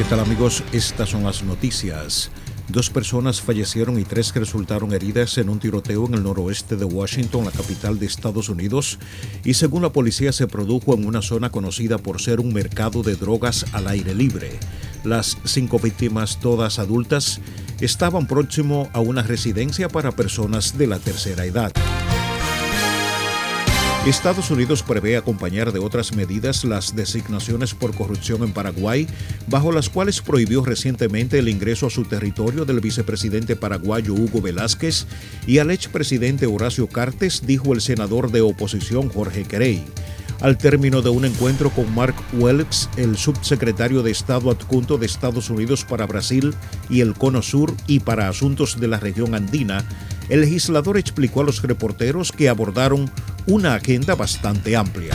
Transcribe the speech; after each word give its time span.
¿Qué 0.00 0.06
tal 0.06 0.20
amigos? 0.20 0.64
Estas 0.72 1.10
son 1.10 1.24
las 1.24 1.42
noticias. 1.42 2.30
Dos 2.68 2.88
personas 2.88 3.42
fallecieron 3.42 3.98
y 3.98 4.04
tres 4.04 4.34
resultaron 4.34 4.94
heridas 4.94 5.36
en 5.36 5.50
un 5.50 5.58
tiroteo 5.58 6.06
en 6.06 6.14
el 6.14 6.22
noroeste 6.22 6.76
de 6.76 6.86
Washington, 6.86 7.44
la 7.44 7.50
capital 7.50 7.98
de 7.98 8.06
Estados 8.06 8.48
Unidos, 8.48 8.98
y 9.44 9.52
según 9.52 9.82
la 9.82 9.92
policía 9.92 10.32
se 10.32 10.46
produjo 10.46 10.94
en 10.94 11.06
una 11.06 11.20
zona 11.20 11.50
conocida 11.50 11.98
por 11.98 12.18
ser 12.18 12.40
un 12.40 12.54
mercado 12.54 13.02
de 13.02 13.14
drogas 13.14 13.66
al 13.74 13.88
aire 13.88 14.14
libre. 14.14 14.58
Las 15.04 15.36
cinco 15.44 15.78
víctimas, 15.78 16.40
todas 16.40 16.78
adultas, 16.78 17.42
estaban 17.82 18.26
próximo 18.26 18.88
a 18.94 19.00
una 19.00 19.22
residencia 19.22 19.90
para 19.90 20.12
personas 20.12 20.78
de 20.78 20.86
la 20.86 20.98
tercera 20.98 21.44
edad. 21.44 21.72
Estados 24.06 24.50
Unidos 24.50 24.82
prevé 24.82 25.18
acompañar 25.18 25.72
de 25.72 25.78
otras 25.78 26.16
medidas 26.16 26.64
las 26.64 26.96
designaciones 26.96 27.74
por 27.74 27.94
corrupción 27.94 28.42
en 28.42 28.52
Paraguay, 28.52 29.06
bajo 29.46 29.72
las 29.72 29.90
cuales 29.90 30.22
prohibió 30.22 30.64
recientemente 30.64 31.38
el 31.38 31.50
ingreso 31.50 31.86
a 31.86 31.90
su 31.90 32.04
territorio 32.04 32.64
del 32.64 32.80
vicepresidente 32.80 33.56
paraguayo 33.56 34.14
Hugo 34.14 34.40
Velázquez 34.40 35.06
y 35.46 35.58
al 35.58 35.70
expresidente 35.70 36.46
Horacio 36.46 36.86
Cartes, 36.86 37.42
dijo 37.46 37.74
el 37.74 37.82
senador 37.82 38.30
de 38.30 38.40
oposición 38.40 39.10
Jorge 39.10 39.44
Querey. 39.44 39.84
Al 40.40 40.56
término 40.56 41.02
de 41.02 41.10
un 41.10 41.26
encuentro 41.26 41.68
con 41.68 41.94
Mark 41.94 42.14
Welks, 42.32 42.88
el 42.96 43.18
subsecretario 43.18 44.02
de 44.02 44.10
Estado 44.10 44.50
adjunto 44.50 44.96
de 44.96 45.04
Estados 45.04 45.50
Unidos 45.50 45.84
para 45.84 46.06
Brasil 46.06 46.54
y 46.88 47.02
el 47.02 47.12
Cono 47.12 47.42
Sur 47.42 47.74
y 47.86 48.00
para 48.00 48.28
asuntos 48.28 48.80
de 48.80 48.88
la 48.88 48.98
región 48.98 49.34
andina, 49.34 49.84
el 50.30 50.40
legislador 50.40 50.96
explicó 50.96 51.42
a 51.42 51.44
los 51.44 51.60
reporteros 51.62 52.32
que 52.32 52.48
abordaron 52.48 53.10
una 53.46 53.74
agenda 53.74 54.14
bastante 54.14 54.76
amplia. 54.76 55.14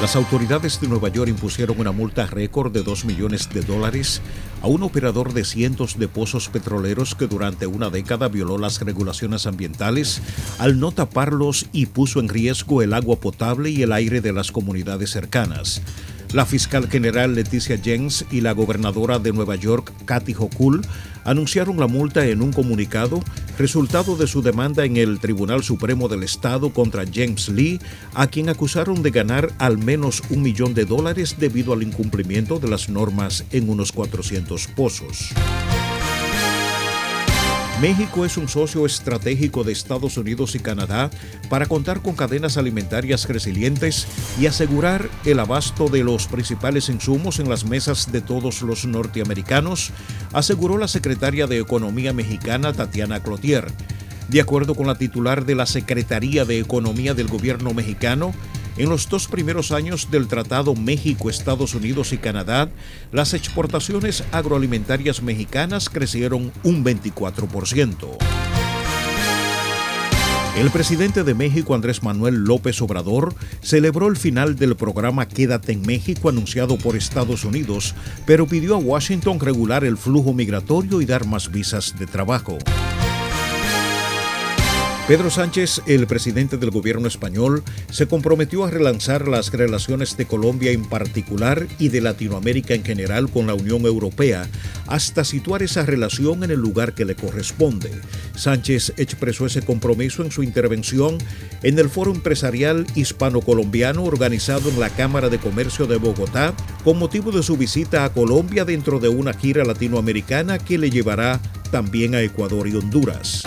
Las 0.00 0.16
autoridades 0.16 0.80
de 0.80 0.88
Nueva 0.88 1.10
York 1.10 1.28
impusieron 1.28 1.78
una 1.78 1.92
multa 1.92 2.24
récord 2.24 2.72
de 2.72 2.82
2 2.82 3.04
millones 3.04 3.50
de 3.52 3.60
dólares 3.60 4.22
a 4.62 4.66
un 4.66 4.82
operador 4.82 5.34
de 5.34 5.44
cientos 5.44 5.98
de 5.98 6.08
pozos 6.08 6.48
petroleros 6.48 7.14
que 7.14 7.26
durante 7.26 7.66
una 7.66 7.90
década 7.90 8.28
violó 8.28 8.56
las 8.56 8.80
regulaciones 8.80 9.46
ambientales 9.46 10.22
al 10.58 10.80
no 10.80 10.92
taparlos 10.92 11.66
y 11.72 11.84
puso 11.84 12.18
en 12.18 12.30
riesgo 12.30 12.80
el 12.80 12.94
agua 12.94 13.20
potable 13.20 13.68
y 13.68 13.82
el 13.82 13.92
aire 13.92 14.22
de 14.22 14.32
las 14.32 14.52
comunidades 14.52 15.10
cercanas. 15.10 15.82
La 16.32 16.46
fiscal 16.46 16.88
general 16.88 17.34
Leticia 17.34 17.76
Jens 17.76 18.24
y 18.30 18.40
la 18.40 18.52
gobernadora 18.52 19.18
de 19.18 19.32
Nueva 19.34 19.56
York, 19.56 19.92
Kathy 20.06 20.32
Hochul, 20.32 20.80
anunciaron 21.24 21.78
la 21.78 21.88
multa 21.88 22.24
en 22.24 22.40
un 22.40 22.52
comunicado, 22.52 23.20
resultado 23.60 24.16
de 24.16 24.26
su 24.26 24.40
demanda 24.40 24.86
en 24.86 24.96
el 24.96 25.20
Tribunal 25.20 25.62
Supremo 25.62 26.08
del 26.08 26.22
Estado 26.22 26.72
contra 26.72 27.04
James 27.04 27.50
Lee, 27.50 27.78
a 28.14 28.26
quien 28.26 28.48
acusaron 28.48 29.02
de 29.02 29.10
ganar 29.10 29.52
al 29.58 29.76
menos 29.76 30.22
un 30.30 30.40
millón 30.40 30.72
de 30.72 30.86
dólares 30.86 31.36
debido 31.38 31.74
al 31.74 31.82
incumplimiento 31.82 32.58
de 32.58 32.68
las 32.68 32.88
normas 32.88 33.44
en 33.52 33.68
unos 33.68 33.92
400 33.92 34.66
pozos. 34.68 35.34
México 37.80 38.26
es 38.26 38.36
un 38.36 38.46
socio 38.46 38.84
estratégico 38.84 39.64
de 39.64 39.72
Estados 39.72 40.18
Unidos 40.18 40.54
y 40.54 40.58
Canadá 40.58 41.10
para 41.48 41.64
contar 41.64 42.02
con 42.02 42.14
cadenas 42.14 42.58
alimentarias 42.58 43.26
resilientes 43.26 44.06
y 44.38 44.44
asegurar 44.44 45.08
el 45.24 45.40
abasto 45.40 45.88
de 45.88 46.04
los 46.04 46.26
principales 46.26 46.90
insumos 46.90 47.38
en 47.38 47.48
las 47.48 47.64
mesas 47.64 48.12
de 48.12 48.20
todos 48.20 48.60
los 48.60 48.84
norteamericanos, 48.84 49.92
aseguró 50.34 50.76
la 50.76 50.88
secretaria 50.88 51.46
de 51.46 51.58
Economía 51.58 52.12
mexicana 52.12 52.74
Tatiana 52.74 53.22
Clotier. 53.22 53.72
De 54.28 54.42
acuerdo 54.42 54.74
con 54.74 54.86
la 54.86 54.98
titular 54.98 55.46
de 55.46 55.54
la 55.54 55.64
Secretaría 55.64 56.44
de 56.44 56.58
Economía 56.58 57.14
del 57.14 57.28
gobierno 57.28 57.72
mexicano, 57.72 58.34
en 58.80 58.88
los 58.88 59.08
dos 59.10 59.28
primeros 59.28 59.72
años 59.72 60.10
del 60.10 60.26
Tratado 60.26 60.74
México, 60.74 61.28
Estados 61.28 61.74
Unidos 61.74 62.14
y 62.14 62.18
Canadá, 62.18 62.70
las 63.12 63.34
exportaciones 63.34 64.24
agroalimentarias 64.32 65.22
mexicanas 65.22 65.90
crecieron 65.90 66.50
un 66.62 66.82
24%. 66.82 68.16
El 70.56 70.70
presidente 70.70 71.24
de 71.24 71.34
México, 71.34 71.74
Andrés 71.74 72.02
Manuel 72.02 72.44
López 72.44 72.80
Obrador, 72.80 73.34
celebró 73.60 74.08
el 74.08 74.16
final 74.16 74.56
del 74.56 74.76
programa 74.76 75.28
Quédate 75.28 75.72
en 75.72 75.82
México 75.82 76.30
anunciado 76.30 76.78
por 76.78 76.96
Estados 76.96 77.44
Unidos, 77.44 77.94
pero 78.26 78.46
pidió 78.46 78.76
a 78.76 78.78
Washington 78.78 79.40
regular 79.40 79.84
el 79.84 79.98
flujo 79.98 80.32
migratorio 80.32 81.02
y 81.02 81.06
dar 81.06 81.26
más 81.26 81.50
visas 81.50 81.94
de 81.98 82.06
trabajo. 82.06 82.56
Pedro 85.10 85.28
Sánchez, 85.28 85.82
el 85.86 86.06
presidente 86.06 86.56
del 86.56 86.70
gobierno 86.70 87.08
español, 87.08 87.64
se 87.90 88.06
comprometió 88.06 88.64
a 88.64 88.70
relanzar 88.70 89.26
las 89.26 89.50
relaciones 89.50 90.16
de 90.16 90.24
Colombia 90.24 90.70
en 90.70 90.88
particular 90.88 91.66
y 91.80 91.88
de 91.88 92.00
Latinoamérica 92.00 92.74
en 92.74 92.84
general 92.84 93.28
con 93.28 93.48
la 93.48 93.54
Unión 93.54 93.86
Europea 93.86 94.46
hasta 94.86 95.24
situar 95.24 95.64
esa 95.64 95.84
relación 95.84 96.44
en 96.44 96.52
el 96.52 96.60
lugar 96.60 96.94
que 96.94 97.04
le 97.04 97.16
corresponde. 97.16 97.90
Sánchez 98.36 98.92
expresó 98.98 99.46
ese 99.46 99.62
compromiso 99.62 100.22
en 100.22 100.30
su 100.30 100.44
intervención 100.44 101.18
en 101.64 101.80
el 101.80 101.90
Foro 101.90 102.12
Empresarial 102.12 102.86
Hispano-Colombiano 102.94 104.04
organizado 104.04 104.70
en 104.70 104.78
la 104.78 104.90
Cámara 104.90 105.28
de 105.28 105.38
Comercio 105.38 105.88
de 105.88 105.96
Bogotá 105.96 106.54
con 106.84 107.00
motivo 107.00 107.32
de 107.32 107.42
su 107.42 107.56
visita 107.56 108.04
a 108.04 108.12
Colombia 108.12 108.64
dentro 108.64 109.00
de 109.00 109.08
una 109.08 109.32
gira 109.32 109.64
latinoamericana 109.64 110.60
que 110.60 110.78
le 110.78 110.88
llevará 110.88 111.40
también 111.72 112.14
a 112.14 112.22
Ecuador 112.22 112.68
y 112.68 112.76
Honduras. 112.76 113.42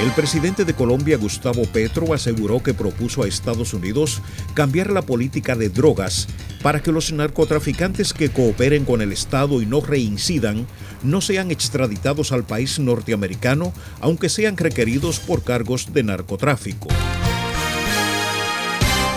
El 0.00 0.12
presidente 0.12 0.64
de 0.64 0.74
Colombia, 0.74 1.16
Gustavo 1.16 1.64
Petro, 1.64 2.14
aseguró 2.14 2.62
que 2.62 2.72
propuso 2.72 3.24
a 3.24 3.26
Estados 3.26 3.74
Unidos 3.74 4.22
cambiar 4.54 4.92
la 4.92 5.02
política 5.02 5.56
de 5.56 5.70
drogas 5.70 6.28
para 6.62 6.80
que 6.80 6.92
los 6.92 7.10
narcotraficantes 7.12 8.12
que 8.12 8.30
cooperen 8.30 8.84
con 8.84 9.02
el 9.02 9.10
Estado 9.10 9.60
y 9.60 9.66
no 9.66 9.80
reincidan 9.80 10.68
no 11.02 11.20
sean 11.20 11.50
extraditados 11.50 12.30
al 12.30 12.44
país 12.44 12.78
norteamericano, 12.78 13.72
aunque 14.00 14.28
sean 14.28 14.56
requeridos 14.56 15.18
por 15.18 15.42
cargos 15.42 15.92
de 15.92 16.04
narcotráfico. 16.04 16.86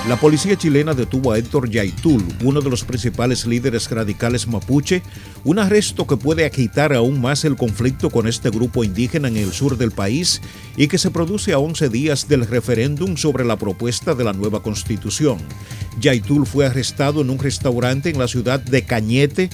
La 0.08 0.20
policía 0.20 0.58
chilena 0.58 0.96
detuvo 0.96 1.32
a 1.32 1.38
Héctor 1.38 1.70
Yaitul, 1.70 2.24
uno 2.44 2.62
de 2.62 2.72
los 2.72 2.84
principales 2.84 3.46
líderes 3.46 3.90
radicales 3.90 4.48
mapuche, 4.48 5.04
un 5.44 5.60
arresto 5.60 6.08
que 6.08 6.18
puede 6.18 6.44
agitar 6.44 6.92
aún 6.92 7.22
más 7.22 7.46
el 7.46 7.56
conflicto 7.56 8.10
con 8.10 8.28
este 8.28 8.50
grupo 8.50 8.84
indígena 8.84 9.28
en 9.28 9.38
el 9.38 9.52
sur 9.52 9.78
del 9.78 9.92
país 9.92 10.42
y 10.76 10.88
que 10.88 10.98
se 10.98 11.12
produce 11.12 11.54
a 11.54 11.60
11 11.60 11.90
días 11.90 12.28
del 12.28 12.48
referéndum 12.48 13.16
sobre 13.16 13.46
la 13.46 13.58
propuesta 13.58 14.16
de 14.16 14.24
la 14.24 14.34
nueva 14.34 14.64
constitución. 14.64 15.38
Yaitul 16.00 16.48
fue 16.48 16.66
arrestado 16.66 17.22
en 17.22 17.30
un 17.30 17.38
restaurante 17.38 18.10
en 18.10 18.18
la 18.18 18.28
ciudad 18.28 18.60
de 18.60 18.84
Cañete 18.84 19.52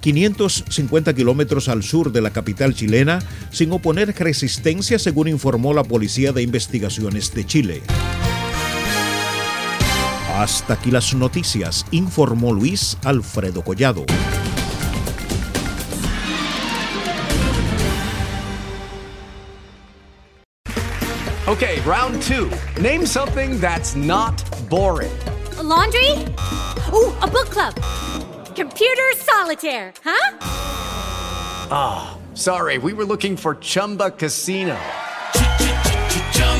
550 0.00 1.12
kilómetros 1.14 1.68
al 1.68 1.82
sur 1.82 2.10
de 2.10 2.22
la 2.22 2.30
capital 2.30 2.74
chilena, 2.74 3.18
sin 3.50 3.70
oponer 3.70 4.14
resistencia, 4.18 4.98
según 4.98 5.28
informó 5.28 5.74
la 5.74 5.84
Policía 5.84 6.32
de 6.32 6.40
Investigaciones 6.42 7.34
de 7.34 7.44
Chile. 7.44 7.82
Hasta 10.40 10.72
aquí 10.72 10.90
las 10.90 11.12
noticias, 11.12 11.84
informó 11.90 12.54
Luis 12.54 12.96
Alfredo 13.04 13.62
Collado. 13.62 14.06
Okay, 21.46 21.78
round 21.80 22.22
two. 22.22 22.50
Name 22.80 23.04
something 23.04 23.60
that's 23.60 23.94
not 23.94 24.42
boring. 24.70 25.12
A 25.58 25.62
laundry? 25.62 26.12
Ooh, 26.94 27.12
a 27.20 27.28
book 27.28 27.50
club. 27.50 27.74
Computer 28.56 29.10
solitaire, 29.16 29.92
huh? 30.02 30.38
Ah, 31.70 32.16
oh, 32.16 32.34
sorry, 32.34 32.78
we 32.78 32.94
were 32.94 33.04
looking 33.04 33.36
for 33.36 33.56
Chumba 33.56 34.10
Casino. 34.10 34.78